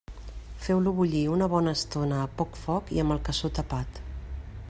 Feu-lo 0.67 0.93
bullir 0.99 1.19
una 1.33 1.49
bona 1.51 1.73
estona 1.81 2.17
a 2.23 2.31
poc 2.41 2.59
foc 2.63 2.91
i 2.97 3.05
amb 3.05 3.17
el 3.17 3.23
cassó 3.29 3.55
tapat. 3.61 4.05